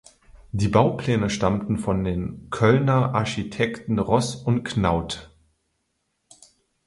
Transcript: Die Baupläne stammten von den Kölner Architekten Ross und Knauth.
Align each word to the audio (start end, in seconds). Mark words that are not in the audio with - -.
Die 0.51 0.67
Baupläne 0.67 1.29
stammten 1.29 1.77
von 1.77 2.03
den 2.03 2.49
Kölner 2.49 3.13
Architekten 3.13 3.99
Ross 3.99 4.35
und 4.35 4.63
Knauth. 4.63 5.29